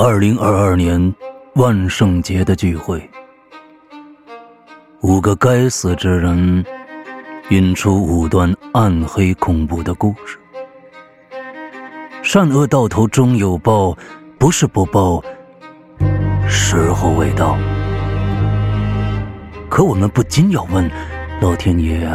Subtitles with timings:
[0.00, 1.12] 二零二二年
[1.54, 3.02] 万圣节的聚会，
[5.00, 6.64] 五个该死之人
[7.50, 10.38] 引出五段暗黑恐怖的故事。
[12.22, 13.92] 善恶到头终有报，
[14.38, 15.20] 不是不报，
[16.48, 17.58] 时候未到。
[19.68, 20.88] 可我们不禁要问：
[21.40, 22.08] 老天爷，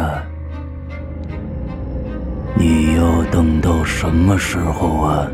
[2.56, 5.28] 你要等到什么时候啊？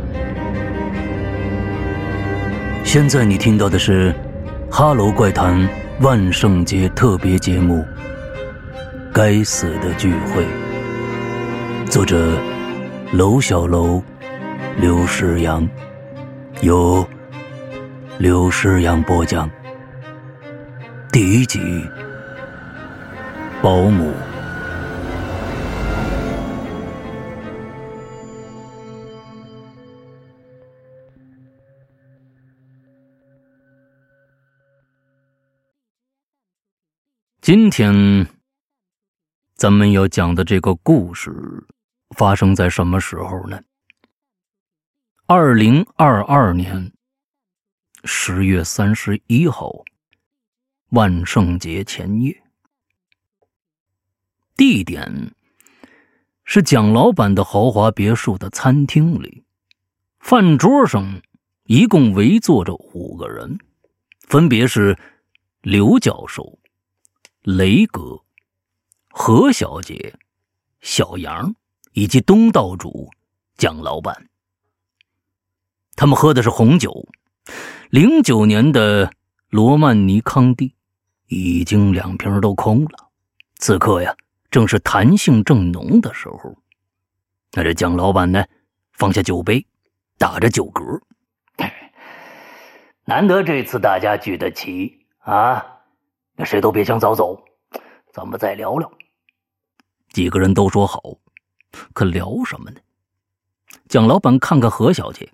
[2.93, 4.13] 现在你听到的是
[4.69, 5.57] 《哈喽怪谈》
[6.01, 7.77] 万圣节特别节目
[9.13, 10.45] 《该死的聚会》，
[11.89, 12.37] 作者
[13.13, 14.03] 楼小楼、
[14.81, 15.65] 刘诗阳，
[16.63, 17.07] 由
[18.19, 19.49] 刘诗阳播讲。
[21.13, 21.61] 第一集，
[23.63, 24.13] 保姆。
[37.43, 38.27] 今天
[39.55, 41.33] 咱们要讲的这个故事
[42.15, 43.59] 发生在什么时候呢？
[45.25, 46.93] 二零二二年
[48.05, 49.73] 十月三十一号，
[50.91, 52.43] 万圣节前夜，
[54.55, 55.35] 地点
[56.45, 59.43] 是蒋老板的豪华别墅的餐厅里，
[60.19, 61.23] 饭桌上
[61.65, 63.59] 一共围坐着五个人，
[64.29, 64.95] 分别是
[65.63, 66.59] 刘教授。
[67.43, 68.23] 雷哥、
[69.09, 70.15] 何小姐、
[70.83, 71.55] 小杨
[71.95, 73.09] 以及东道主
[73.57, 74.29] 蒋老板，
[75.97, 77.09] 他们喝的是红酒，
[77.89, 79.11] 零九年的
[79.49, 80.75] 罗曼尼康帝，
[81.29, 83.11] 已经两瓶都空了。
[83.57, 84.15] 此刻呀，
[84.51, 86.59] 正是弹性正浓的时候。
[87.53, 88.45] 那这蒋老板呢，
[88.93, 89.67] 放下酒杯，
[90.19, 91.01] 打着酒嗝，
[93.07, 95.80] 难得这次大家聚得齐啊。
[96.45, 97.43] 谁都别想早走，
[98.13, 98.91] 咱们再聊聊。
[100.13, 101.01] 几个人都说好，
[101.93, 102.81] 可聊什么呢？
[103.89, 105.29] 蒋老板看看何小姐，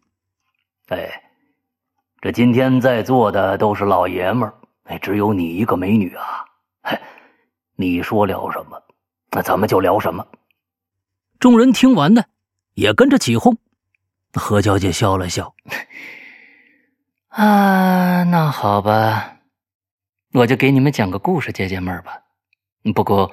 [0.89, 1.23] 哎，
[2.21, 4.55] 这今天在座的都是老爷们儿，
[4.85, 6.45] 哎，只有你一个美女啊。
[7.77, 8.83] 你说聊什么，
[9.31, 10.27] 那咱们就聊什么。
[11.39, 12.25] 众人听完呢，
[12.75, 13.57] 也跟着起哄。
[14.33, 15.55] 何小姐笑了笑，
[17.29, 19.36] 啊，那好吧。
[20.37, 22.13] 我就给你们讲个故事解解闷儿吧，
[22.95, 23.33] 不过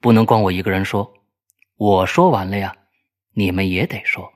[0.00, 1.14] 不能光我一个人说，
[1.76, 2.74] 我说完了呀，
[3.34, 4.32] 你们也得说。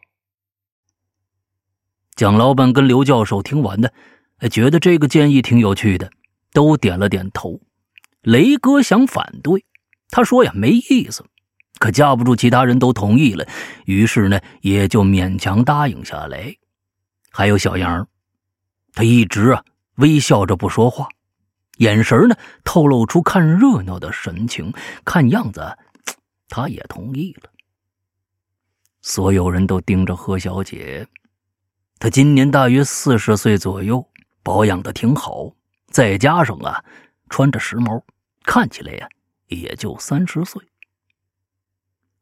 [2.14, 3.92] 蒋老板跟刘教授听完的，
[4.48, 6.12] 觉得这个建议挺有趣的，
[6.52, 7.60] 都点了点头。
[8.22, 9.64] 雷哥想反对，
[10.10, 11.24] 他说呀没意思，
[11.80, 13.44] 可架不住其他人都同意了，
[13.84, 16.54] 于是呢也就勉强答应下来。
[17.32, 18.06] 还有小杨，
[18.92, 19.64] 他一直啊
[19.96, 21.08] 微笑着不说话。
[21.80, 24.72] 眼神呢，透露出看热闹的神情。
[25.04, 25.76] 看样子，
[26.48, 27.50] 他也同意了。
[29.02, 31.06] 所有人都盯着何小姐，
[31.98, 34.06] 她今年大约四十岁左右，
[34.42, 35.50] 保养的挺好，
[35.86, 36.84] 再加上啊，
[37.30, 38.02] 穿着时髦，
[38.44, 39.08] 看起来呀，
[39.46, 40.62] 也就三十岁。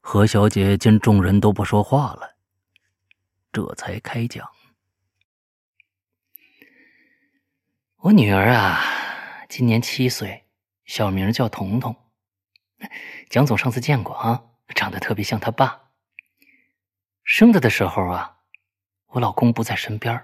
[0.01, 2.37] 何小姐见众人都不说话了，
[3.53, 4.49] 这才开讲
[7.99, 8.81] ：“我女儿啊。”
[9.49, 10.45] 今年七岁，
[10.85, 11.97] 小名叫彤彤。
[13.31, 14.45] 蒋总上次见过啊，
[14.75, 15.89] 长得特别像他爸。
[17.25, 18.41] 生他的时候啊，
[19.07, 20.23] 我老公不在身边，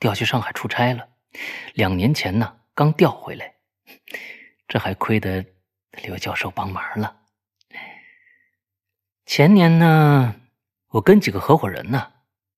[0.00, 1.06] 调去上海出差了。
[1.74, 3.56] 两年前呢，刚调回来，
[4.66, 5.44] 这还亏得
[6.02, 7.24] 刘教授帮忙了。
[9.26, 10.34] 前年呢，
[10.88, 12.10] 我跟几个合伙人呢，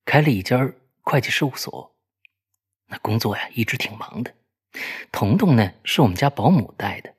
[0.04, 1.96] 开了一家会计事务所，
[2.86, 4.32] 那工作呀，一直挺忙的。
[5.12, 7.14] 彤彤呢，是我们家保姆带的。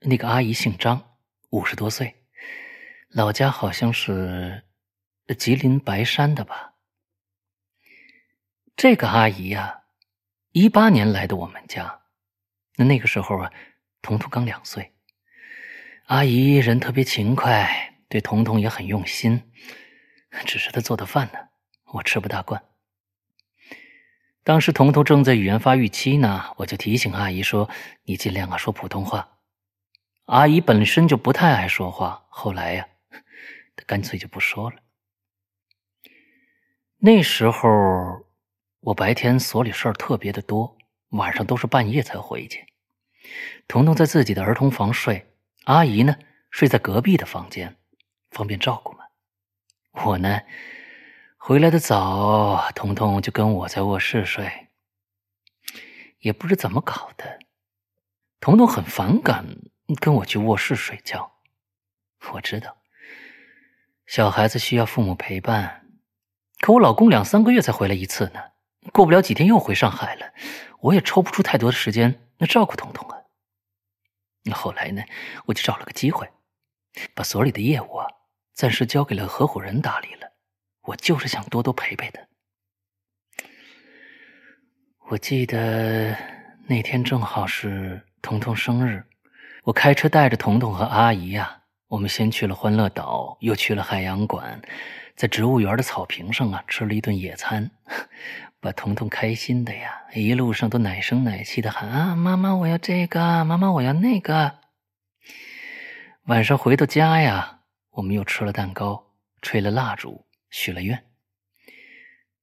[0.00, 1.16] 那个阿姨姓张，
[1.50, 2.14] 五十多岁，
[3.08, 4.64] 老家好像是
[5.38, 6.74] 吉林白山的吧。
[8.76, 9.82] 这个阿姨呀，
[10.52, 12.00] 一八年来的我们家，
[12.76, 13.52] 那那个时候啊，
[14.00, 14.92] 彤彤刚两岁。
[16.06, 19.52] 阿姨人特别勤快，对彤彤也很用心，
[20.44, 21.38] 只是她做的饭呢，
[21.92, 22.62] 我吃不大惯。
[24.44, 27.70] 当时彤彤正在语言发育期呢，我就提醒阿姨说
[28.02, 29.38] ：“你尽量啊说普通话。”
[30.26, 32.88] 阿姨本身就不太爱说话，后来呀，
[33.86, 34.76] 干脆就不说了。
[36.98, 37.68] 那时候
[38.80, 40.76] 我白天所里事儿特别的多，
[41.10, 42.66] 晚上都是半夜才回去。
[43.68, 45.24] 彤彤在自己的儿童房睡，
[45.64, 46.16] 阿姨呢
[46.50, 47.76] 睡在隔壁的房间，
[48.32, 49.04] 方便照顾嘛。
[50.04, 50.40] 我呢。
[51.44, 54.68] 回来的早，彤彤就跟我在卧室睡。
[56.20, 57.40] 也不知怎么搞的，
[58.38, 59.44] 彤彤很反感
[60.00, 61.40] 跟我去卧室睡觉。
[62.30, 62.76] 我知道，
[64.06, 65.88] 小孩子需要父母陪伴，
[66.60, 68.40] 可我老公两三个月才回来一次呢，
[68.92, 70.32] 过不了几天又回上海了，
[70.78, 73.18] 我也抽不出太多的时间那照顾彤彤啊。
[74.44, 75.02] 那后来呢，
[75.46, 76.30] 我就找了个机会，
[77.16, 78.06] 把所里的业务啊
[78.54, 80.30] 暂时交给了合伙人打理了。
[80.82, 82.20] 我就是想多多陪陪他。
[85.08, 86.16] 我记得
[86.66, 89.04] 那天正好是彤彤生日，
[89.64, 94.60] 我开车带着彤彤和阿姨呀，我们先去了欢乐岛，又去了海洋馆，
[95.14, 97.70] 在植物园的草坪上啊吃了一顿野餐，
[98.58, 104.58] 把彤彤开心的呀，一路上都奶声奶气的喊啊妈妈我要这个，妈妈我要那个。
[106.26, 109.12] 晚上回到家呀，我们又吃了蛋糕，
[109.42, 110.24] 吹了蜡烛。
[110.52, 111.02] 许了愿，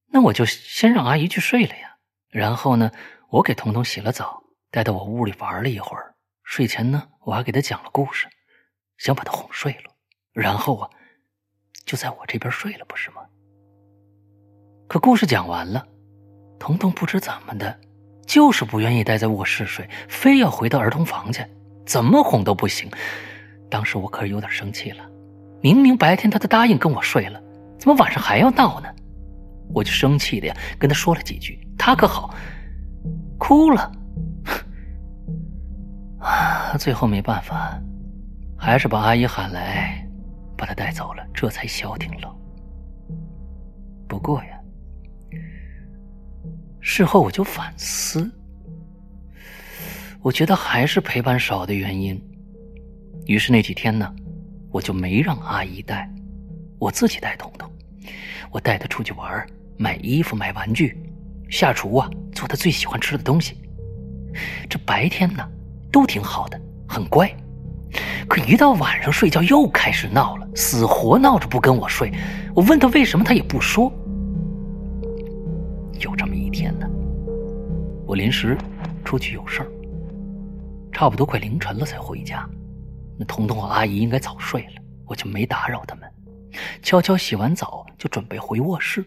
[0.08, 1.96] 那我就先让阿姨去睡了呀。
[2.28, 2.90] 然后呢，
[3.30, 6.14] 我给彤彤洗了澡，带到我屋里玩了一会儿。
[6.42, 8.26] 睡前呢，我还给她讲了故事，
[8.98, 9.94] 想把她哄睡了。
[10.32, 10.90] 然后啊，
[11.86, 13.22] 就在我这边睡了，不是吗？
[14.88, 15.86] 可故事讲完了，
[16.58, 17.80] 彤彤不知怎么的，
[18.26, 21.46] 就是不愿意待在卧室睡，非要回到儿童房去，
[21.86, 22.90] 怎么哄都不行。
[23.70, 25.08] 当时我可是有点生气了，
[25.62, 27.40] 明明白天她都答应跟我睡了。
[27.80, 28.88] 怎么晚上还要闹呢？
[29.72, 32.34] 我就生气的呀，跟他说了几句，他可好，
[33.38, 33.90] 哭了。
[36.20, 37.80] 啊，最后没办法，
[38.58, 40.06] 还是把阿姨喊来，
[40.58, 42.36] 把他带走了，这才消停了。
[44.06, 44.60] 不过呀，
[46.80, 48.30] 事后我就反思，
[50.20, 52.20] 我觉得还是陪伴少的原因。
[53.26, 54.12] 于是那几天呢，
[54.70, 56.10] 我就没让阿姨带。
[56.80, 57.70] 我自己带彤彤，
[58.50, 59.46] 我带他出去玩，
[59.76, 60.98] 买衣服、买玩具，
[61.50, 63.58] 下厨啊，做他最喜欢吃的东西。
[64.66, 65.46] 这白天呢，
[65.92, 67.30] 都挺好的，很乖。
[68.26, 72.10] 可一到晚上睡觉，又开始闹了，死活闹着不跟我睡。
[72.54, 73.92] 我问他为什么，他也不说。
[75.98, 76.88] 有这么一天呢，
[78.06, 78.56] 我临时
[79.04, 79.68] 出去有事儿，
[80.90, 82.48] 差不多快凌晨了才回家。
[83.18, 86.09] 那彤彤和阿姨应该早睡了，我就没打扰他们。
[86.82, 89.04] 悄悄洗完澡，就准备回卧室。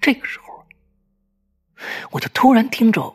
[0.00, 0.64] 这个时候，
[2.10, 3.14] 我就突然听着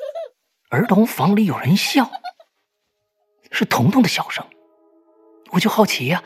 [0.70, 2.10] 儿童房里有人笑，
[3.50, 4.44] 是彤彤的笑声。
[5.52, 6.22] 我就好奇呀，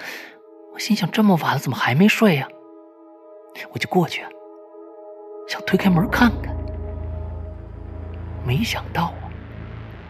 [0.73, 2.49] 我心想这么晚了，怎么还没睡呀？
[3.73, 4.25] 我就过去，
[5.49, 6.57] 想推开门看看。
[8.45, 9.31] 没想到啊，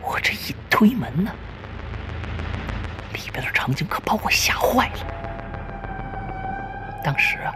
[0.02, 1.34] 我这一推门呢，
[3.12, 5.31] 里边的场景可把我吓坏了。
[7.02, 7.52] 当时啊，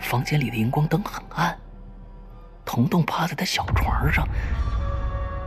[0.00, 1.56] 房间里的荧光灯很暗，
[2.64, 4.26] 彤彤趴在他小床上，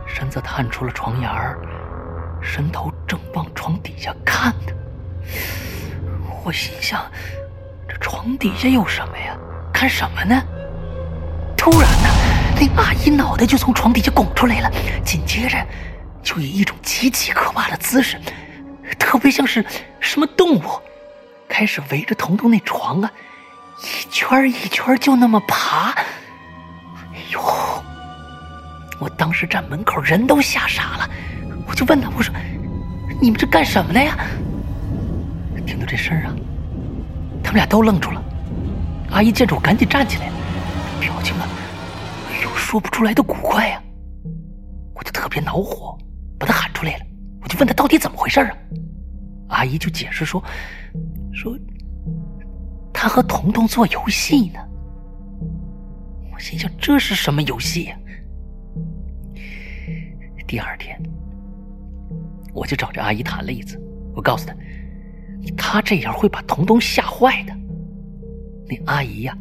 [0.06, 1.58] 身子探出了床沿儿，
[2.40, 4.72] 伸头正往床底下看呢。
[6.42, 7.04] 我心想，
[7.86, 9.36] 这床底下有什么呀？
[9.72, 10.42] 看什么呢？
[11.56, 12.08] 突然呢，
[12.56, 14.70] 那阿姨脑袋就从床底下拱出来了，
[15.04, 15.58] 紧接着
[16.22, 18.18] 就以一种极其可怕的姿势，
[18.98, 19.64] 特别像是
[20.00, 20.62] 什么动物。
[21.50, 23.10] 开始围着彤彤那床啊，
[23.82, 25.90] 一圈一圈就那么爬。
[25.90, 27.40] 哎呦！
[29.00, 31.10] 我当时站门口，人都吓傻了。
[31.66, 32.32] 我就问他：“我说，
[33.20, 34.16] 你们这干什么呢呀？”
[35.66, 36.32] 听到这声啊，
[37.42, 38.22] 他们俩都愣住了。
[39.10, 40.30] 阿姨见着我，赶紧站起来，
[41.00, 41.48] 表情啊，
[42.42, 43.82] 有说不出来的古怪呀。
[44.94, 45.98] 我就特别恼火，
[46.38, 47.04] 把他喊出来了。
[47.42, 48.50] 我就问他到底怎么回事啊？
[49.48, 50.42] 阿姨就解释说。
[51.32, 51.58] 说
[52.92, 54.60] 他和彤彤做游戏呢，
[56.32, 57.96] 我心想这是什么游戏呀？
[60.46, 61.00] 第二天，
[62.52, 63.80] 我就找这阿姨谈了一次，
[64.14, 64.54] 我告诉她，
[65.56, 67.56] 她这样会把彤彤吓坏的。
[68.66, 69.38] 那阿姨呀，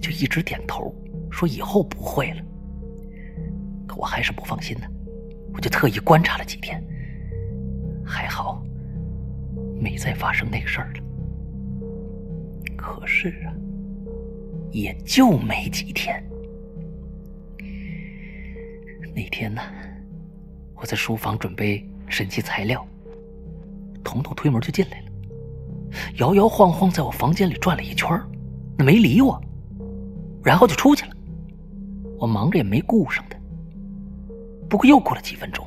[0.00, 0.94] 就一直点头，
[1.30, 2.42] 说以后不会了。
[3.86, 4.86] 可我还是不放心呢，
[5.54, 6.80] 我就特意观察了几天，
[8.04, 8.62] 还好，
[9.80, 11.02] 没再发生那个事儿了。
[12.80, 13.52] 可是啊，
[14.70, 16.24] 也就没几天。
[19.14, 19.60] 那天呢，
[20.74, 22.86] 我在书房准备审计材料，
[24.02, 25.06] 彤彤推门就进来了，
[26.16, 28.08] 摇摇晃晃在我房间里转了一圈，
[28.78, 29.38] 那没理我，
[30.42, 31.14] 然后就出去了。
[32.18, 33.38] 我忙着也没顾上他。
[34.68, 35.66] 不过又过了几分钟，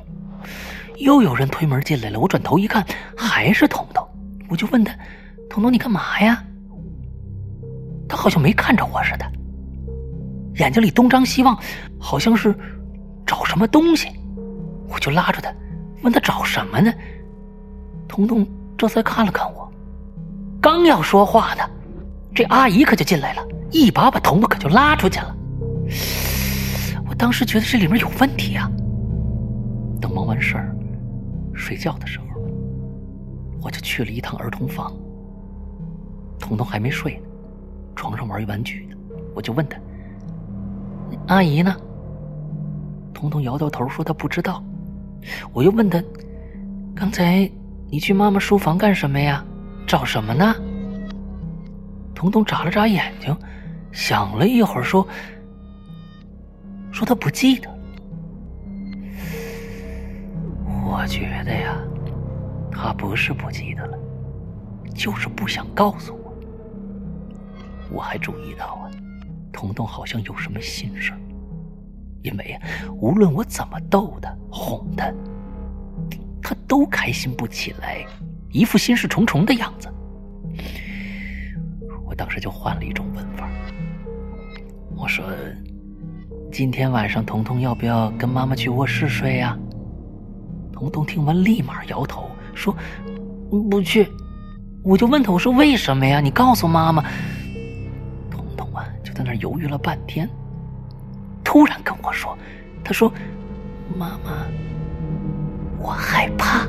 [0.96, 2.18] 又有人推门进来了。
[2.18, 2.84] 我转头一看，
[3.16, 4.04] 还是彤彤，
[4.48, 4.96] 我就问他
[5.48, 6.44] ：“彤彤，你干嘛呀？”
[8.14, 9.26] 好像没看着我似的，
[10.56, 11.58] 眼睛里东张西望，
[11.98, 12.54] 好像是
[13.26, 14.08] 找什么东西，
[14.88, 15.52] 我就拉住他，
[16.02, 16.92] 问他找什么呢？
[18.08, 19.70] 彤彤这才看了看我，
[20.60, 21.62] 刚要说话呢，
[22.34, 25.36] 这阿姨可就进来了，一把把彤彤可就拉出去了。
[27.08, 28.70] 我当时觉得这里面有问题啊。
[30.00, 30.76] 等忙完事儿，
[31.54, 32.26] 睡觉的时候，
[33.62, 34.92] 我就去了一趟儿童房。
[36.38, 37.23] 彤彤还没睡呢，
[37.94, 38.96] 床上玩一玩具呢，
[39.34, 39.78] 我就问他
[41.28, 41.76] ：“阿姨呢？”
[43.14, 44.62] 彤彤摇摇头说：“他不知道。”
[45.52, 46.02] 我又问他
[46.94, 47.50] ：“刚才
[47.90, 49.44] 你去妈妈书房干什么呀？
[49.86, 50.54] 找什么呢？”
[52.14, 53.36] 彤彤眨了眨眼睛，
[53.92, 55.06] 想了一会儿说
[56.92, 57.68] ：“说他不记得。”
[60.86, 61.76] 我觉得呀，
[62.70, 63.98] 他不是不记得了，
[64.94, 66.23] 就是不想告诉我。
[67.94, 68.90] 我还注意到啊，
[69.52, 71.12] 彤彤好像有什么心事。
[72.22, 72.58] 因为，
[73.00, 75.12] 无论我怎么逗他、哄他，
[76.42, 78.04] 他都开心不起来，
[78.50, 79.88] 一副心事重重的样子。
[82.06, 83.46] 我当时就换了一种问法，
[84.96, 85.24] 我说
[86.50, 89.54] ：“今天晚上彤彤要不要跟妈妈去卧室睡呀？”
[90.72, 92.74] 彤彤听完立马摇头说
[93.70, 94.08] ：“不去。”
[94.82, 96.20] 我就问他：“我说为什么呀？
[96.20, 97.04] 你告诉妈妈。”
[99.14, 100.28] 在那犹豫了半天。
[101.42, 102.36] 突然跟我说
[102.82, 103.12] ：“他说，
[103.96, 104.46] 妈妈，
[105.78, 106.66] 我害怕。”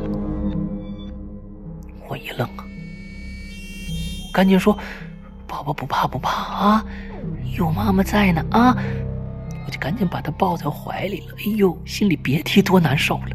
[2.07, 2.63] 我一愣啊，
[4.31, 4.77] 赶紧说
[5.47, 6.85] ：“宝宝不怕不怕啊，
[7.57, 8.77] 有妈妈在呢啊！”
[9.65, 11.35] 我就赶紧把他抱在怀里了。
[11.39, 13.29] 哎呦，心里别提多难受了。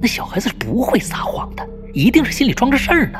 [0.00, 3.18] 那小孩子是不会撒谎的，一定是心里装着事儿呢。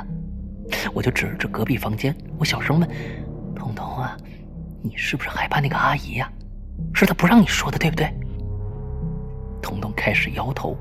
[0.93, 2.89] 我就指着隔壁房间，我小声问
[3.57, 4.17] ：“彤彤啊，
[4.83, 6.31] 你是不是害怕那个阿姨呀？”
[6.95, 8.13] 是她不让你说的，对不对？
[9.63, 10.77] 彤彤开始摇头，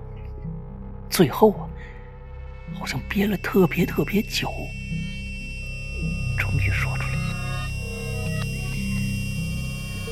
[1.09, 1.67] 最后啊，
[2.73, 4.47] 好像憋了特别特别久，
[6.37, 7.15] 终于说出来。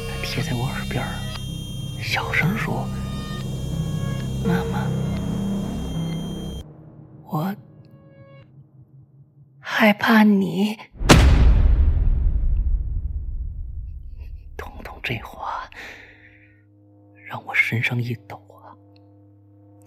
[0.09, 1.03] 他贴在我耳边，
[2.01, 2.87] 小声说
[4.43, 4.87] ：“妈妈，
[7.25, 7.55] 我
[9.59, 10.77] 害怕你。”
[14.63, 15.69] 彤彤这话。
[17.25, 18.71] 让我身上一抖啊！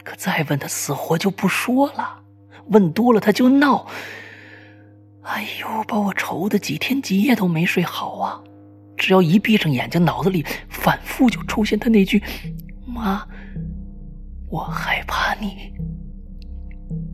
[0.04, 2.22] 可再问他，死活就不说了。
[2.70, 3.86] 问多了他就闹。
[5.22, 8.42] 哎呦，把我愁的几天几夜都没睡好啊！
[8.96, 12.22] 只要一闭上眼睛，脑子里反复就出现他那句
[12.84, 13.24] ：“妈，
[14.48, 15.72] 我害怕你。”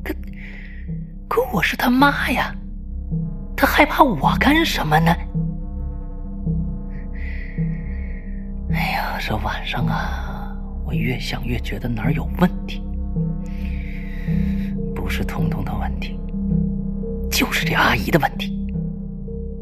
[0.02, 0.14] 可
[1.28, 2.54] 可我是他妈呀，
[3.57, 5.14] 他害怕我干什么呢？
[9.24, 10.52] 这晚上啊，
[10.84, 12.82] 我越想越觉得哪儿有问题。
[14.96, 16.18] 不是彤彤的问题，
[17.30, 18.66] 就是这阿姨的问题。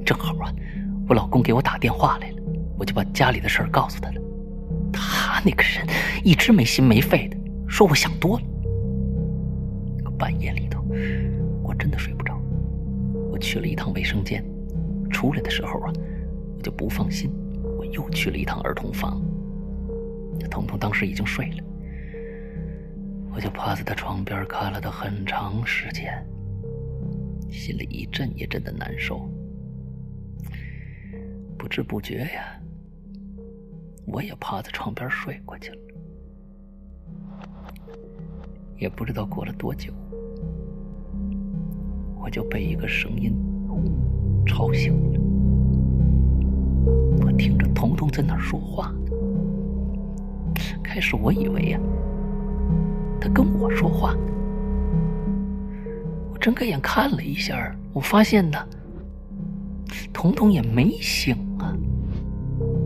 [0.02, 0.50] 正好啊，
[1.06, 2.36] 我老公给我打电话来了，
[2.78, 4.20] 我就把家里的事儿告诉他了。
[4.90, 5.86] 他那个人
[6.24, 7.36] 一直没心没肺的，
[7.68, 8.44] 说我想多了。
[10.18, 10.82] 半夜里头，
[11.62, 12.34] 我真的睡不着。
[13.30, 14.42] 我去了一趟卫生间，
[15.10, 15.92] 出来的时候啊，
[16.56, 17.30] 我就不放心。
[17.78, 19.20] 我又去了一趟儿童房，
[20.48, 21.64] 彤彤当时已经睡了，
[23.32, 26.24] 我就趴在他床边看了他很长时间，
[27.50, 29.28] 心里一阵一阵的难受。
[31.58, 32.60] 不知不觉呀，
[34.06, 35.78] 我也趴在床边睡过去了。
[38.78, 39.92] 也不知道过了多久，
[42.18, 43.36] 我就被一个声音
[44.46, 45.20] 吵醒了。
[47.20, 48.94] 我听着彤彤在那说话。
[50.92, 51.78] 开始我以为呀，
[53.20, 54.12] 他跟我说话。
[56.32, 58.58] 我睁开眼看了一下，我发现呢，
[60.12, 61.72] 彤彤也没醒啊，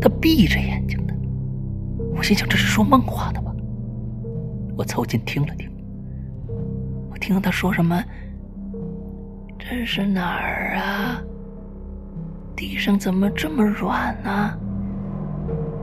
[0.02, 1.14] 他闭着眼睛的。
[2.14, 3.50] 我心想这是说梦话的吧？
[4.76, 5.66] 我凑近听了听，
[7.10, 8.04] 我听他说什么
[9.58, 11.22] ：“这是哪儿啊？”
[12.54, 14.58] 地上怎么这么软呢？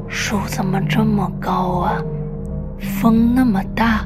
[0.08, 2.04] 树怎么这么高啊？
[2.82, 4.06] 风那么大。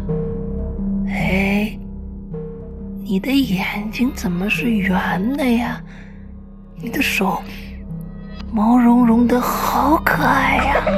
[1.08, 1.78] 哎，
[3.04, 5.82] 你的眼睛怎么是圆的呀？
[6.78, 7.42] 你的手
[8.52, 10.76] 毛茸茸的，好可爱呀！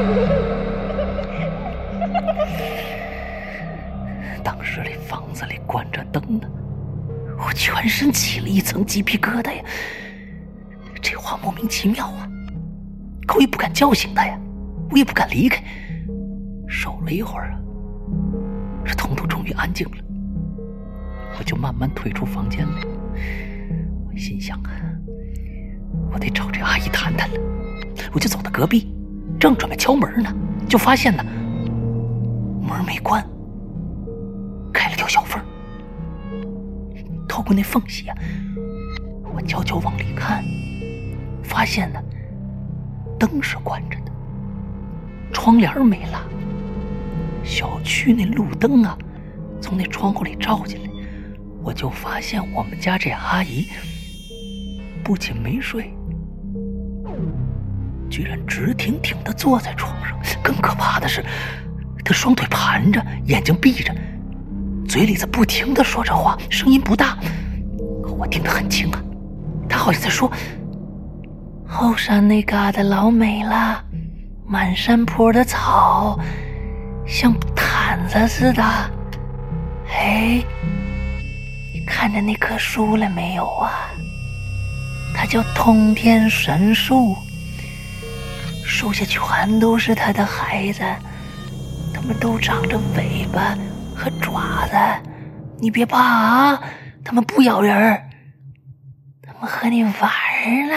[4.43, 6.47] 当时里房子里关着灯呢，
[7.37, 9.63] 我全身起了一层鸡皮疙瘩呀。
[11.01, 12.27] 这话莫名其妙啊！
[13.27, 14.35] 可我也不敢叫醒他呀，
[14.89, 15.63] 我也不敢离开。
[16.67, 17.59] 守了一会儿啊，
[18.87, 19.97] 这彤彤终于安静了，
[21.37, 22.81] 我就慢慢退出房间来。
[24.07, 24.57] 我心想，
[26.09, 27.39] 我得找这阿姨谈谈了。
[28.13, 28.95] 我就走到隔壁，
[29.37, 30.33] 正准备敲门呢，
[30.69, 31.21] 就发现呢，
[32.61, 33.21] 门没关，
[34.73, 35.43] 开了条小缝。
[37.27, 38.15] 透过那缝隙啊，
[39.35, 40.41] 我悄悄往里看，
[41.43, 42.01] 发现呢，
[43.19, 44.11] 灯是关着的，
[45.33, 46.21] 窗帘没拉。
[47.47, 48.97] 小区那路灯啊，
[49.61, 50.89] 从那窗户里照进来，
[51.63, 53.65] 我就发现我们家这阿姨
[55.01, 55.93] 不仅没睡，
[58.09, 60.19] 居然直挺挺的坐在床上。
[60.43, 61.23] 更可怕的是，
[62.03, 63.95] 她双腿盘着，眼睛闭着，
[64.85, 67.17] 嘴里在不停的说着话，声音不大，
[68.03, 69.01] 可我听得很清啊。
[69.69, 70.29] 她好像在说
[71.65, 73.83] ：“后山那嘎达老美了，
[74.45, 76.19] 满山坡的草。”
[77.07, 78.61] 像毯子似的，
[79.89, 80.43] 哎，
[81.73, 83.89] 你看着那棵树了没有啊？
[85.15, 87.15] 它叫通天神树，
[88.63, 90.83] 树下全都是它的孩子，
[91.93, 93.57] 它们都长着尾巴
[93.95, 94.75] 和爪子。
[95.59, 96.61] 你别怕啊，
[97.03, 98.09] 它们不咬人，
[99.23, 100.75] 它们和你玩呢。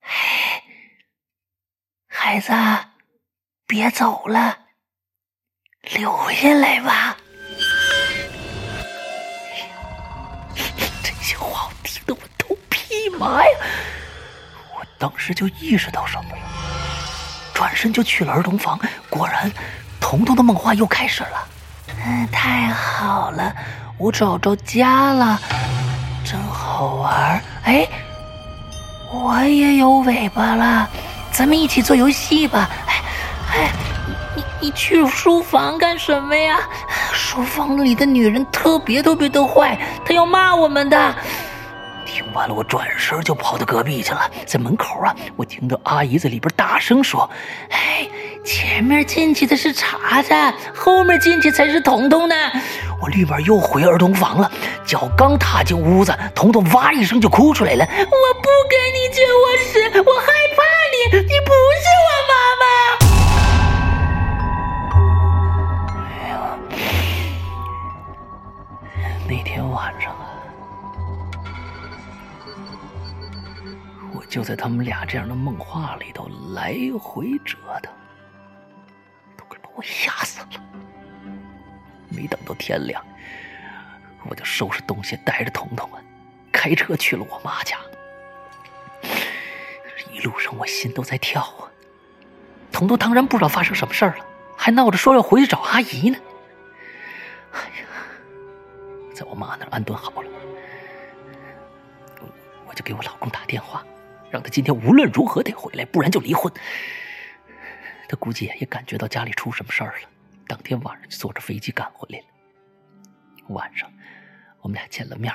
[0.00, 0.62] 哎，
[2.08, 2.52] 孩子，
[3.66, 4.56] 别走了。
[5.88, 7.16] 留下来吧！
[11.02, 13.50] 这些话我听得我头皮麻呀！
[14.74, 16.42] 我当时就意识到什么了，
[17.54, 18.78] 转身就去了儿童房。
[19.08, 19.50] 果然，
[20.00, 21.48] 彤彤的梦话又开始了。
[22.04, 23.54] 嗯，太好了，
[23.96, 25.40] 我找着家了，
[26.24, 27.42] 真好玩。
[27.64, 27.88] 哎，
[29.10, 30.88] 我也有尾巴了，
[31.32, 32.70] 咱们一起做游戏吧。
[32.86, 33.02] 哎，
[33.54, 33.72] 哎。
[34.36, 36.58] 你去书房干什么呀？
[37.12, 41.14] 书房里的女人特别特别的坏，她要骂我们的。
[42.04, 44.28] 听完了，我转身就跑到隔壁去了。
[44.44, 47.30] 在门口啊，我听到阿姨在里边大声说
[47.70, 48.08] ：“哎，
[48.44, 50.34] 前面进去的是茶子，
[50.74, 52.34] 后面进去才是彤彤呢。”
[53.00, 54.50] 我立马又回儿童房了。
[54.84, 62.34] 脚刚踏进屋子，彤彤哇一声就哭出来了：“我不跟你进卧室，我害怕你，你不是我妈
[74.30, 77.92] 就在他们俩这样的梦话里头来回折腾，
[79.36, 80.46] 都快把我吓死了。
[82.08, 83.04] 没等到天亮，
[84.28, 86.00] 我就收拾东西，带着彤彤啊，
[86.52, 87.76] 开车去了我妈家。
[90.12, 91.66] 一路上我心都在跳啊，
[92.70, 94.24] 彤彤当然不知道发生什么事儿了，
[94.56, 96.16] 还闹着说要回去找阿姨呢。
[97.50, 97.84] 哎呀！
[99.12, 100.30] 在我妈那儿安顿好了，
[102.68, 103.84] 我就给我老公打电话，
[104.30, 106.52] 让他今天无论如何得回来，不然就离婚。
[108.08, 110.08] 他估计也感觉到家里出什么事儿了，
[110.46, 112.26] 当天晚上就坐着飞机赶回来了。
[113.48, 113.92] 晚上
[114.60, 115.32] 我们俩见了面，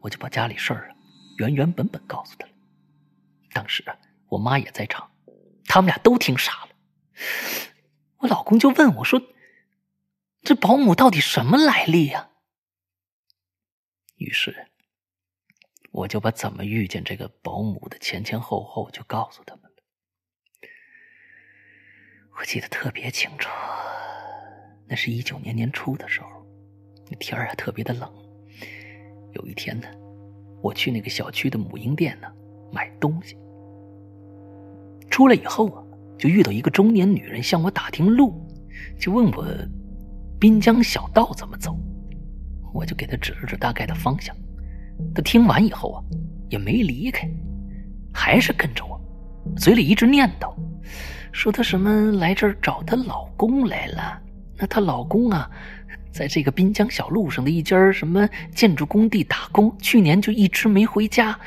[0.00, 0.94] 我就把家里事儿
[1.38, 2.52] 原原本本告诉他了。
[3.52, 3.96] 当时啊
[4.28, 5.10] 我妈也在场，
[5.64, 6.68] 他们俩都听傻了。
[8.18, 9.22] 我老公就问我说
[10.42, 12.30] ：“这保姆到底什么来历呀？”
[14.16, 14.67] 于是，
[15.98, 19.70] 我就把怎么遇见这个保姆的前前后后就告诉他们了。
[22.38, 23.48] 我记得特别清楚，
[24.86, 26.28] 那是一九年年初的时候，
[27.10, 28.08] 那天儿啊特别的冷。
[29.32, 29.88] 有一天呢，
[30.62, 32.32] 我去那个小区的母婴店呢
[32.72, 33.36] 买东西，
[35.10, 35.82] 出来以后啊，
[36.16, 38.40] 就遇到一个中年女人向我打听路，
[39.00, 39.44] 就问我
[40.38, 41.76] 滨江小道怎么走。
[42.72, 44.36] 我就给她指了指大概的方向，
[45.14, 45.98] 他听完以后啊，
[46.48, 47.28] 也没离开，
[48.12, 49.00] 还是跟着我，
[49.56, 50.54] 嘴里一直念叨，
[51.32, 54.20] 说她什么来这儿找她老公来了。
[54.56, 55.50] 那她老公啊，
[56.12, 61.38] 在这个滨江小路上的一家什么建筑工地打工，去年就一直没回家。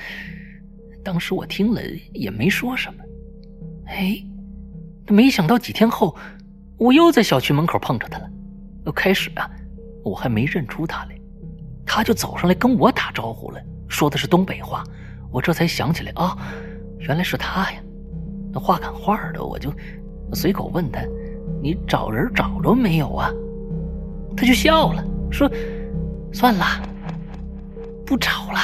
[1.03, 1.81] 当时我听了
[2.13, 3.03] 也没说什么，
[3.87, 4.21] 哎，
[5.07, 6.15] 没想到几天后，
[6.77, 8.29] 我又在小区门口碰着他了。
[8.93, 9.49] 开始啊。
[10.03, 11.15] 我还没认出他来，
[11.85, 14.83] 他就走上来跟我打招呼了，说的是东北话。
[15.31, 16.37] 我这才想起来啊，
[16.99, 17.79] 原来是他呀。
[18.51, 19.71] 那话赶话的，我就
[20.33, 21.01] 随口问他
[21.63, 23.31] ：“你找人找着没有啊？”
[24.35, 25.49] 他就笑了，说
[26.33, 26.65] ：“算了，
[28.05, 28.59] 不找了。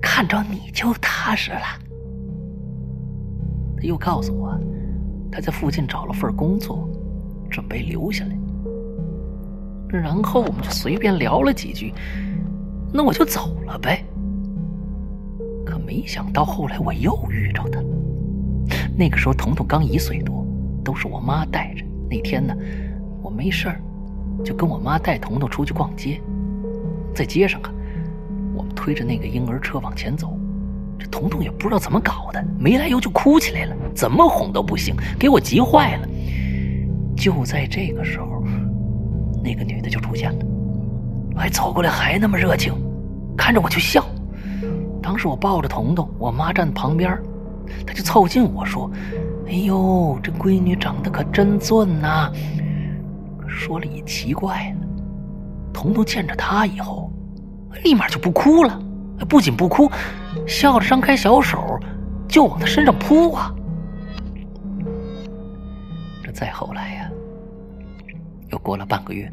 [0.00, 1.66] 看着你就踏实了。”
[3.76, 4.58] 他又告诉我，
[5.30, 6.88] 他在附近找了份工作，
[7.50, 8.38] 准备留下来。
[9.96, 11.92] 然后我们就随便聊了几句，
[12.92, 14.04] 那我就走了呗。
[15.64, 17.80] 可没想到后来我又遇着他。
[18.96, 20.46] 那个时候彤彤刚一岁多，
[20.84, 21.84] 都是我妈带着。
[22.08, 22.54] 那天呢，
[23.22, 23.80] 我没事儿，
[24.44, 26.20] 就跟我妈带彤彤出去逛街。
[27.14, 27.72] 在街上啊，
[28.54, 30.38] 我们推着那个婴儿车往前走，
[30.98, 36.08] 这彤彤也不知道怎么搞的，没来由就哭起来了，怎么哄都不行，给我急坏了。
[37.16, 38.35] 就在这个时候，
[39.46, 40.44] 那个女的就出现了，
[41.36, 42.74] 还走过来，还那么热情，
[43.36, 44.04] 看着我就笑。
[45.00, 47.16] 当时我抱着彤彤，我妈站旁边，
[47.86, 48.90] 她就凑近我说
[49.46, 52.32] ：“哎呦，这闺女长得可真俊呐！”
[53.46, 54.74] 说了也奇怪，
[55.72, 57.08] 彤彤见着她以后，
[57.84, 58.76] 立马就不哭了，
[59.28, 59.88] 不仅不哭，
[60.44, 61.78] 笑着张开小手
[62.26, 63.54] 就往她身上扑啊。
[66.24, 66.95] 这再后来，
[68.50, 69.32] 又过了半个月，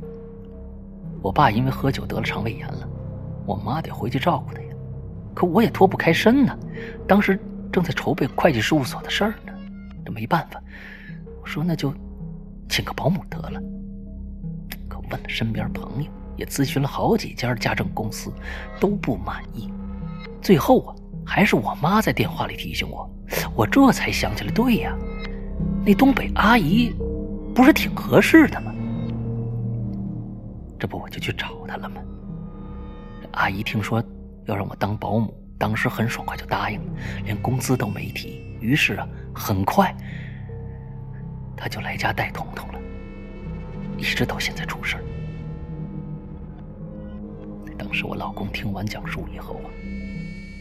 [1.22, 2.88] 我爸因为喝酒得了肠胃炎了，
[3.46, 4.68] 我妈得回去照顾他呀。
[5.34, 6.58] 可我也脱不开身呢，
[7.08, 7.40] 当时
[7.72, 9.54] 正在筹备会计事务所的事儿呢，
[10.06, 10.62] 这没办法，
[11.42, 11.94] 我说那就
[12.70, 13.62] 请个保姆得了。
[14.88, 18.32] 可问了身边朋友，也咨询了好几家家政公司，
[18.80, 19.72] 都不满意。
[20.42, 20.96] 最后啊，
[21.26, 23.10] 还是我妈在电话里提醒我，
[23.56, 24.96] 我这才想起来，对呀，
[25.86, 26.94] 那东北阿姨
[27.56, 28.73] 不是挺合适的吗？
[30.84, 32.04] 这不我就去找她了吗？
[33.32, 34.04] 阿姨听说。
[34.46, 36.94] 要让我当保姆，当时很爽快就答应了，
[37.24, 38.44] 连工资都没提。
[38.60, 39.96] 于是啊，很快
[41.56, 42.80] 他就来家带彤彤了，
[43.98, 44.98] 一直到现在出事
[47.78, 49.72] 当时我老公听完讲述以后啊，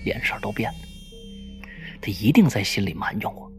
[0.04, 0.78] 脸色都变了，
[2.00, 3.50] 他一定在心里埋怨我。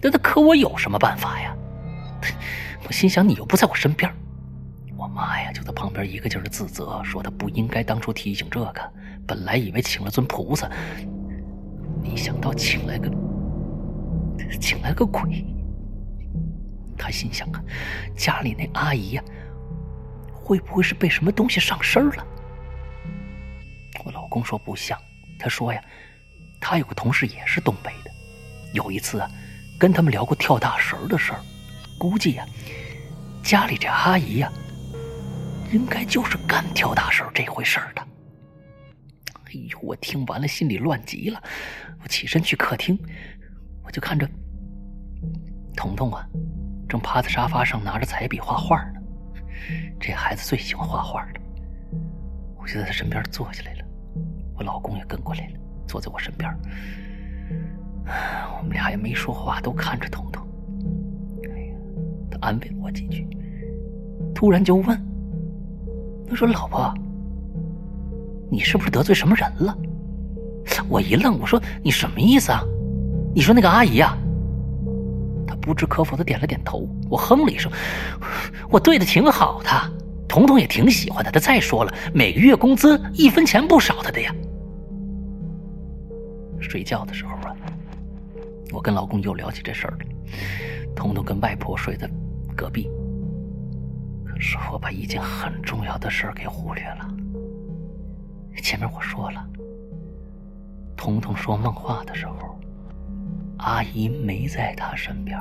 [0.00, 1.52] 那他可我有什么办法呀？
[2.86, 4.08] 我心想，你又不在我身边。
[5.14, 8.92] 妈呀，就在旁边一个劲儿的自责，说她不应该当初提醒这个。
[9.26, 10.68] 本来以为请了尊菩萨，
[12.02, 13.10] 没想到请来个
[14.60, 15.44] 请来个鬼。
[16.98, 17.62] 他心想啊，
[18.16, 19.22] 家里那阿姨呀，
[20.32, 22.26] 会不会是被什么东西上身了？
[24.04, 24.98] 我老公说不像，
[25.38, 25.82] 他说呀，
[26.60, 28.10] 他有个同事也是东北的，
[28.72, 29.28] 有一次啊，
[29.78, 31.40] 跟他们聊过跳大神的事儿，
[31.98, 32.46] 估计呀，
[33.42, 34.52] 家里这阿姨呀，
[35.72, 38.02] 应该就是干跳大神这回事儿的。
[39.46, 39.78] 哎呦！
[39.82, 41.42] 我听完了，心里乱极了。
[42.02, 42.98] 我起身去客厅，
[43.82, 44.28] 我就看着
[45.74, 46.26] 彤彤啊，
[46.88, 49.00] 正趴在沙发上拿着彩笔画画呢。
[49.98, 51.40] 这孩子最喜欢画画了。
[52.58, 53.84] 我就在他身边坐下来了，
[54.56, 56.50] 我老公也跟过来了，坐在我身边。
[58.58, 60.46] 我们俩也没说话，都看着彤彤。
[61.54, 61.74] 哎呀，
[62.30, 63.26] 他安慰了我几句，
[64.34, 64.96] 突然就问
[66.32, 66.92] ：“他说，老婆。”
[68.50, 69.74] 你是不是得罪什么人了？
[70.88, 72.62] 我一愣，我说你什么意思啊？
[73.34, 74.14] 你说那个阿姨啊？
[75.46, 76.86] 她不知可否的点了点头。
[77.08, 77.72] 我哼了一声，
[78.70, 79.70] 我对的挺好的，
[80.28, 81.30] 彤彤也挺喜欢的。
[81.30, 84.34] 他再说了，每个月工资一分钱不少他的呀。
[86.60, 87.56] 睡觉的时候啊，
[88.70, 89.98] 我跟老公又聊起这事儿了。
[90.94, 92.06] 彤彤跟外婆睡在
[92.54, 92.90] 隔壁，
[94.44, 97.08] 是我把一件很重要的事给忽略了。
[98.60, 99.46] 前面我说了，
[100.96, 102.58] 彤彤说梦话的时候，
[103.58, 105.38] 阿姨没在她身边，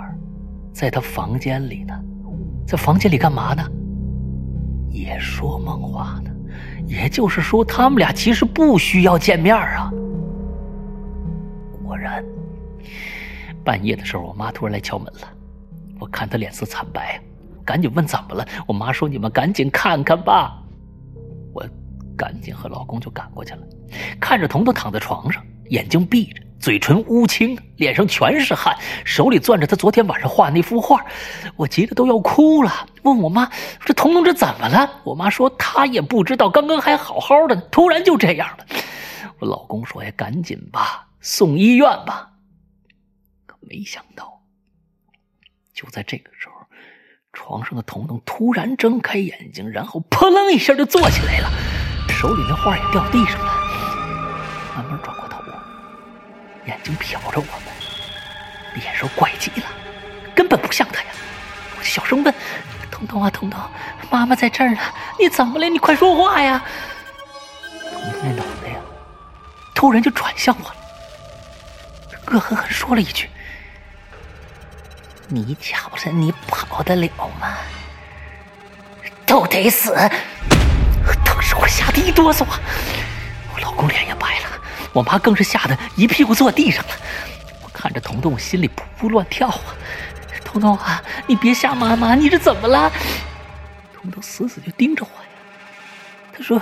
[0.71, 1.99] 在她房间里呢，
[2.67, 3.63] 在房间里干嘛呢？
[4.89, 6.31] 也说梦话呢。
[6.85, 9.91] 也就是说，他们俩其实不需要见面啊。
[11.83, 12.23] 果然，
[13.63, 15.27] 半夜的时候，我妈突然来敲门了，
[15.99, 17.19] 我看她脸色惨白，
[17.71, 18.45] 赶紧问怎么了。
[18.67, 20.61] 我妈说：“你们赶紧看看吧。”
[21.55, 21.65] 我。
[22.17, 23.61] 赶紧和老公就赶过去了，
[24.19, 31.03] 看着彤彤躺在床上，眼睛闭着，嘴唇乌青，脸上全是汗，手里攥着他昨天晚上画那幅画，
[31.55, 32.71] 我急得都要哭了。
[33.01, 33.49] 问我妈
[33.83, 38.65] ：“这彤彤这怎么了？”我妈说：“她也不知道，刚刚还好好的，突然就这样了。”
[39.39, 42.33] 我老公说：“呀，赶紧吧，送医院吧。”
[43.47, 44.43] 可没想到，
[45.73, 46.60] 就在这个时候，
[47.33, 51.49] 床上的彤彤突然睁开眼睛，然后扑棱一下就坐起来了。
[52.09, 53.53] 手里那画也掉地上了，
[54.75, 55.41] 慢慢转过头，
[56.65, 57.73] 眼睛瞟着我们，
[58.75, 59.67] 脸色怪极了，
[60.35, 61.07] 根本不像他呀！
[61.79, 62.33] 我小声问
[62.91, 63.59] ：“彤彤啊，彤彤，
[64.11, 64.81] 妈妈在这儿呢，
[65.17, 65.67] 你怎么了？
[65.67, 66.63] 你快说话呀！”
[67.91, 68.79] 彤彤那脑袋呀，
[69.73, 70.75] 突然就转向我了，
[72.27, 73.27] 恶狠狠说了一句
[75.33, 77.57] ：“你瞧着你跑得了吗？”
[79.25, 79.95] 都得死！
[81.23, 82.45] 当时我吓得一哆嗦，
[83.53, 84.49] 我老公脸也白了，
[84.91, 86.91] 我妈更是吓得一屁股坐地上了。
[87.63, 89.61] 我看着彤彤，我心里噗噗乱跳啊！
[90.43, 92.91] 彤彤啊，你别吓妈妈，你这怎么了？
[93.95, 95.29] 彤彤死死就盯着我呀，
[96.35, 96.61] 他说：“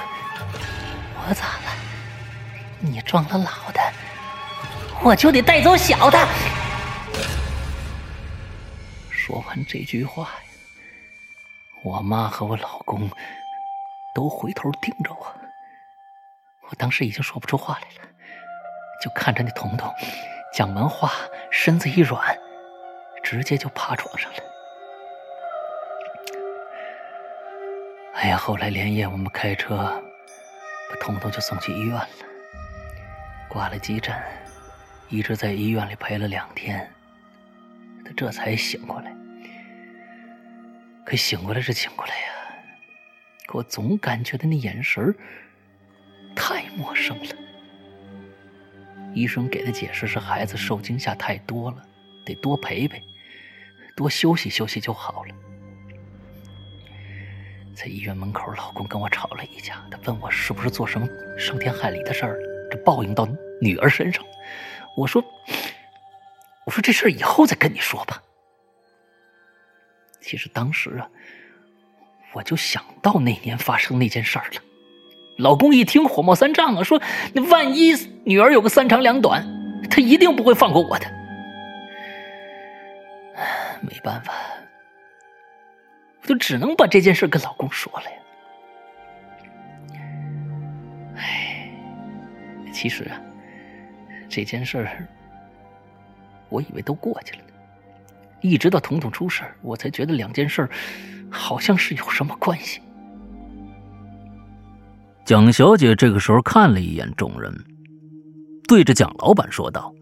[1.18, 1.74] 我咋了？
[2.80, 3.82] 你撞了老的，
[5.02, 6.20] 我就得带走小的。”
[9.30, 10.40] 说完这句话呀，
[11.84, 13.08] 我妈和我老公
[14.16, 15.36] 都回头盯着我。
[16.68, 18.10] 我当时已经说不出话来了，
[19.00, 19.94] 就看着那彤彤
[20.52, 21.12] 讲完话，
[21.52, 22.36] 身子一软，
[23.24, 24.40] 直接就趴床上了。
[28.16, 32.10] 哎呀，后来连夜我们开车把彤彤就送去医院了，
[33.48, 34.20] 挂了急诊，
[35.08, 36.92] 一直在医院里陪了两天，
[38.04, 39.16] 他这才醒过来。
[41.10, 42.28] 可醒过来是醒过来呀，
[43.48, 45.12] 可我总感觉他那眼神
[46.36, 47.36] 太陌生了。
[49.16, 51.82] 医生给的解释是孩子受惊吓太多了，
[52.24, 53.02] 得多陪陪，
[53.96, 55.34] 多休息休息就好了。
[57.74, 61.08] 在医院门口，老公跟我吵了一架，他问我是不是做什么
[61.40, 63.28] 伤天害理的事儿了，这报应到
[63.60, 64.24] 女儿身上。
[64.96, 65.24] 我说，
[66.68, 68.22] 我说这事儿以后再跟你说吧。
[70.22, 71.10] 其实当时啊，
[72.34, 74.62] 我就想到那年发生那件事儿了。
[75.38, 77.02] 老公一听火冒三丈啊，说
[77.34, 77.94] ：“那万一
[78.26, 79.46] 女儿有个三长两短，
[79.90, 81.06] 他一定不会放过我的。”
[83.82, 84.34] 没办法，
[86.22, 88.18] 我就只能把这件事跟老公说了呀。
[91.16, 91.72] 哎，
[92.74, 93.22] 其实啊，
[94.28, 95.08] 这件事儿，
[96.50, 97.44] 我以为都过去了。
[98.42, 100.70] 一直到彤彤出事我才觉得两件事
[101.30, 102.80] 好像是有什么关系。
[105.26, 107.54] 蒋小姐这个时候看了一眼众人，
[108.68, 109.94] 对着蒋老板说道：“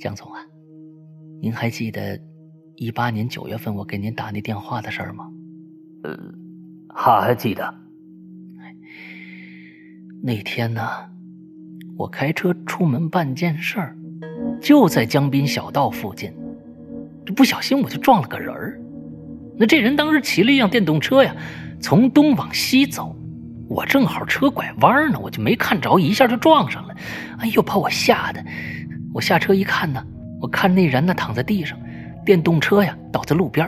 [0.00, 0.40] 蒋总啊，
[1.40, 2.20] 您还记得
[2.76, 5.30] 一八年九月份我给您打那电话的事儿吗
[6.02, 6.18] ？”“呃，
[6.88, 7.74] 还记得。
[10.20, 10.82] ”“那天呢，
[11.96, 13.96] 我开车出门办件事儿，
[14.60, 16.32] 就在江滨小道附近。”
[17.26, 18.78] 这不小心我就撞了个人儿，
[19.56, 21.34] 那这人当时骑了一辆电动车呀，
[21.80, 23.16] 从东往西走，
[23.68, 26.94] 我正好车拐弯呢，我就没看着，一下就撞上了，
[27.38, 28.44] 哎呦，把我吓得，
[29.12, 30.04] 我下车一看呢，
[30.40, 31.78] 我看那人呢躺在地上，
[32.26, 33.66] 电动车呀倒在路边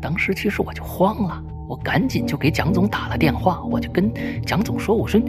[0.00, 4.10] 当时其实我就慌了，我赶紧就给蒋总打了电话，我就跟
[4.44, 5.20] 蒋总说，我说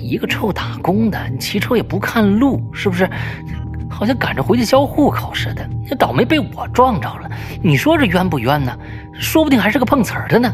[0.00, 3.08] 一个臭打工的，你骑车也不看路，是不是？
[3.92, 7.30] 好像赶着回去交户口似的，那倒霉被我撞着了。
[7.62, 8.76] 你说这冤不冤呢？
[9.12, 10.52] 说不定还是个碰瓷儿的呢。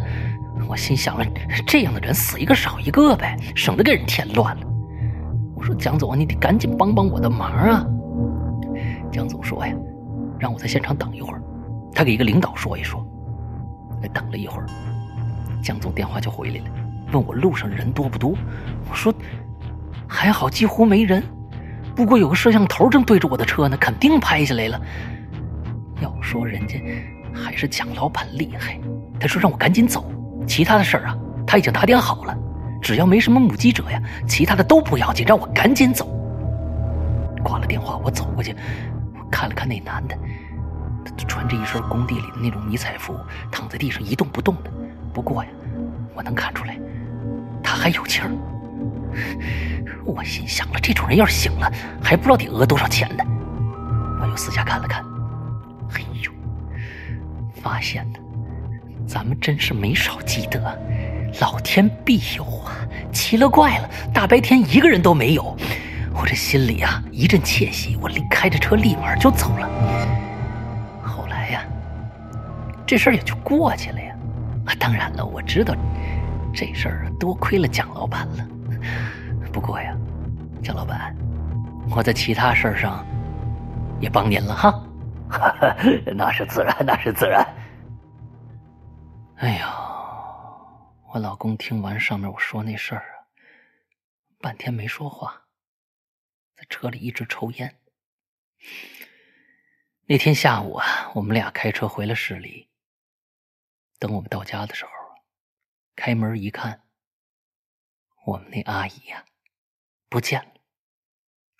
[0.68, 1.24] 我心想了，
[1.66, 4.62] 这样的人死一个少一个呗，省得给人添乱了。
[5.54, 7.86] 我说蒋总，你得赶紧帮帮我的忙啊！
[9.10, 9.72] 蒋总说呀，
[10.38, 11.40] 让我在现场等一会儿，
[11.94, 13.02] 他给一个领导说一说。
[14.12, 14.66] 等了一会儿，
[15.62, 16.64] 蒋总电话就回来了，
[17.12, 18.34] 问我路上人多不多。
[18.90, 19.14] 我说
[20.06, 21.22] 还好，几乎没人。
[21.98, 24.80] 不过有个摄像头正对着我的车呢，肯定拍下来了。
[26.00, 26.80] 要说人家
[27.34, 28.78] 还是蒋老板厉害，
[29.18, 30.08] 他说让我赶紧走，
[30.46, 32.38] 其他的事儿啊他已经打点好了，
[32.80, 36.06] 只要没什么目击者呀，其他的都不要紧，让我赶紧走。
[37.42, 38.54] 挂了电话，我走过去，
[39.18, 40.16] 我看了看那男的，
[41.04, 43.12] 他穿着一身工地里的那种迷彩服，
[43.50, 44.70] 躺在地上一动不动的。
[45.12, 45.50] 不过呀，
[46.14, 46.78] 我能看出来，
[47.60, 48.30] 他还有气儿。
[50.04, 51.70] 我心想了，这种人要是醒了，
[52.02, 53.24] 还不知道得讹多少钱呢。
[54.20, 55.04] 我又四下看了看，
[55.92, 56.32] 哎呦，
[57.62, 58.18] 发现呢，
[59.06, 60.60] 咱们真是没少积德，
[61.40, 62.72] 老天庇佑啊！
[63.12, 65.56] 奇了怪了，大白天一个人都没有，
[66.14, 69.68] 我这心里啊一阵窃喜，我立开着车立马就走了。
[71.02, 71.62] 后来呀，
[72.86, 74.14] 这事儿也就过去了呀。
[74.66, 75.74] 啊，当然了，我知道
[76.52, 78.46] 这事儿多亏了蒋老板了。
[79.52, 79.96] 不过呀，
[80.62, 81.16] 蒋老板，
[81.90, 83.06] 我在其他事儿上
[84.00, 84.84] 也帮您了哈。
[86.14, 87.46] 那是自然，那是自然。
[89.36, 89.66] 哎呦，
[91.12, 93.28] 我老公听完上面我说那事儿啊，
[94.40, 95.42] 半天没说话，
[96.56, 97.76] 在车里一直抽烟。
[100.06, 102.68] 那天下午啊，我们俩开车回了市里。
[103.98, 104.90] 等我们到家的时候，
[105.94, 106.80] 开门一看，
[108.28, 109.24] 我们那阿姨呀。
[110.10, 110.48] 不见了，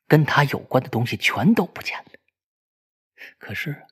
[0.07, 2.13] 跟她有关的东西全都不见了。
[3.39, 3.87] 可是，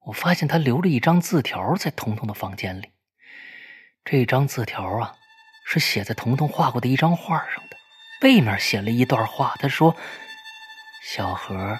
[0.00, 2.92] 我发现她留了一张字条在彤彤的房间里，
[4.04, 5.16] 这张字条啊，
[5.66, 7.76] 是写在彤彤画过的一张画上的，
[8.20, 9.54] 背面写了一段话。
[9.58, 9.96] 他说
[11.04, 11.78] ：“小何，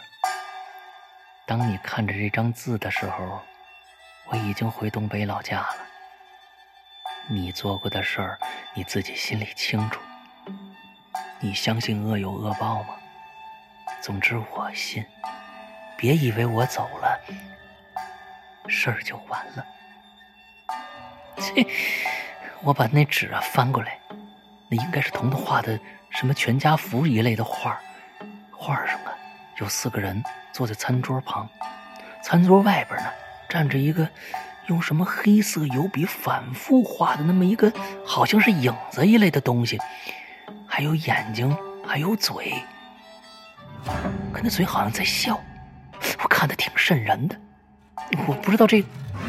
[1.47, 3.43] 当你看着这张字的时候，
[4.29, 5.87] 我已经回东北老家了。
[7.29, 8.39] 你做过的事儿，
[8.75, 10.01] 你自己心里清楚。
[11.45, 12.95] 你相信恶有恶报吗？
[14.01, 15.05] 总之，我信。
[15.95, 17.21] 别以为我走了，
[18.67, 19.67] 事儿就完了。”
[21.37, 21.67] 切！
[22.63, 23.99] 我把那纸啊翻过来，
[24.71, 25.79] 那应该是彤彤画的
[26.09, 27.79] 什么全家福一类的画
[28.51, 29.13] 画上啊
[29.59, 31.47] 有四个人坐在餐桌旁，
[32.23, 33.11] 餐桌外边呢
[33.51, 34.09] 站着一个
[34.69, 37.71] 用什么黑色油笔反复画的那么一个
[38.07, 39.79] 好像是影子一类的东西，
[40.75, 41.57] 还有眼睛，
[41.87, 42.53] 还有嘴，
[44.33, 45.39] 可那嘴好像在笑，
[46.21, 47.41] 我看的挺瘆人的。
[48.27, 48.85] 我不知道这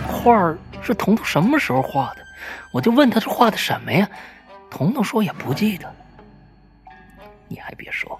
[0.07, 0.33] 画
[0.81, 2.25] 是彤彤什么时候画的，
[2.71, 4.09] 我就问他是画的什么呀？
[4.71, 5.95] 彤彤说也不记得。
[7.47, 8.19] 你还别说，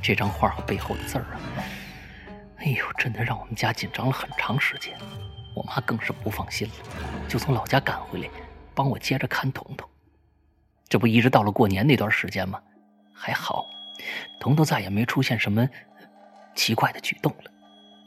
[0.00, 1.60] 这张画和背后的字儿啊，
[2.56, 4.96] 哎呦，真的让我们家紧张了很长时间。
[5.54, 6.74] 我妈更是不放心了，
[7.28, 8.30] 就从老家赶回来，
[8.74, 9.86] 帮我接着看彤彤。
[10.88, 12.60] 这不一直到了过年那段时间吗？
[13.12, 13.66] 还好，
[14.40, 15.68] 彤彤再也没出现什么
[16.54, 17.50] 奇怪的举动了，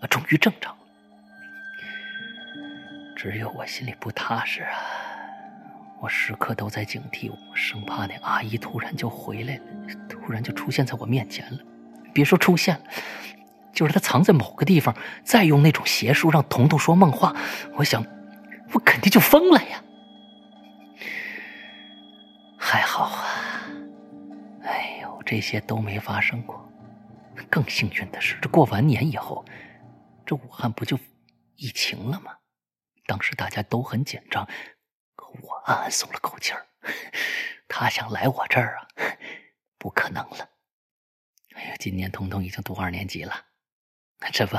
[0.02, 0.80] 啊终于正常了。
[3.16, 4.78] 只有我心里不踏实啊！
[6.02, 9.62] 我时刻都在警惕，我生怕那阿姨突然就回来了，
[10.10, 11.60] 突然就出现在我面前了。
[12.12, 12.82] 别说出现了，
[13.72, 17.36] 就是她藏在某个地方，再用那种邪术让彤彤说梦话，
[17.76, 18.04] 我想，
[18.74, 19.84] 我肯定就疯了呀！
[22.64, 23.66] 还好啊，
[24.62, 26.64] 哎呦，这些都没发生过。
[27.50, 29.44] 更幸运的是，这过完年以后，
[30.26, 30.98] 这武汉不就
[31.56, 32.38] 疫情了吗？
[33.08, 34.48] 当时大家都很紧张，
[35.16, 36.66] 可我暗暗松了口气儿。
[37.68, 38.88] 他想来我这儿啊，
[39.80, 40.48] 不可能了。
[41.56, 43.34] 哎呀，今年彤彤已经读二年级了，
[44.32, 44.58] 这不，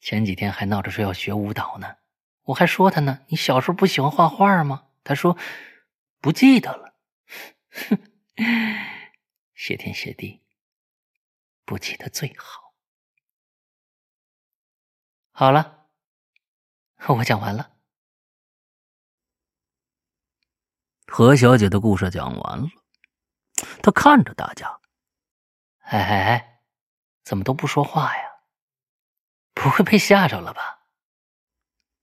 [0.00, 1.96] 前几天还闹着说要学舞蹈呢。
[2.44, 4.84] 我还说他呢，你小时候不喜欢画画吗？
[5.02, 5.36] 他说
[6.20, 6.94] 不记得了。
[9.54, 10.44] 谢天谢地，
[11.64, 12.74] 不记得最好。
[15.32, 15.74] 好了。
[17.08, 17.76] 我讲完了。
[21.06, 22.68] 何小姐的故事讲完了，
[23.82, 24.80] 她看着大家，
[25.80, 26.62] 哎哎哎，
[27.22, 28.40] 怎么都不说话呀？
[29.54, 30.80] 不会被吓着了吧？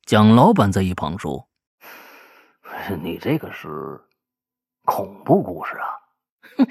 [0.03, 1.49] 蒋老板在一旁说
[3.03, 4.07] ：“你这个是
[4.85, 5.87] 恐怖故事啊！
[6.57, 6.67] 哼，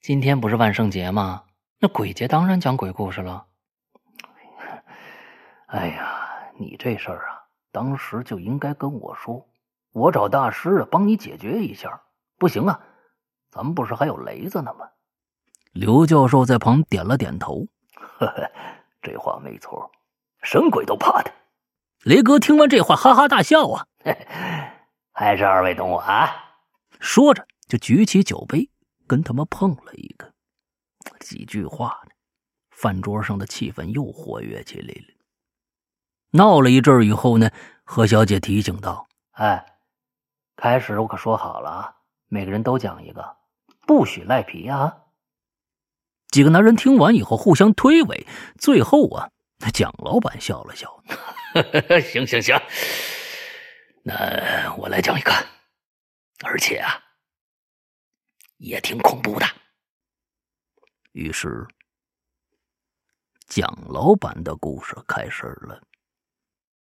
[0.00, 1.44] 今天不是万圣节吗？
[1.78, 3.46] 那鬼节当然讲鬼故事了。
[5.66, 6.16] 哎呀！”
[6.58, 7.40] 你这事儿啊，
[7.72, 9.48] 当时就应该跟我说，
[9.92, 12.02] 我找大师啊帮你解决一下。
[12.36, 12.78] 不行啊，
[13.50, 14.86] 咱们不是还有雷子呢吗？
[15.72, 18.50] 刘教授在旁点了点头，呵呵，
[19.00, 19.90] 这话没错，
[20.42, 21.32] 神鬼都怕他。
[22.02, 23.86] 雷哥听完这话，哈哈大笑啊，
[25.14, 26.28] 还是二位懂我啊？
[27.00, 28.70] 说着就举起酒杯
[29.06, 30.32] 跟他们碰了一个。
[31.18, 32.10] 几句话呢，
[32.70, 35.14] 饭桌上的气氛又活跃起来了。
[36.32, 37.50] 闹了一阵以后呢，
[37.82, 39.78] 何小姐提醒道：“哎，
[40.56, 41.96] 开始我可说好了啊，
[42.28, 43.36] 每个人都讲一个，
[43.86, 44.96] 不许赖皮啊。”
[46.28, 48.26] 几个男人听完以后互相推诿，
[48.58, 51.02] 最后啊，那蒋老板笑了笑
[52.12, 52.60] ：“行行行，
[54.04, 55.32] 那我来讲一个，
[56.44, 57.00] 而且啊，
[58.58, 59.46] 也挺恐怖的。”
[61.12, 61.66] 于是，
[63.48, 65.82] 蒋老板的故事开始了。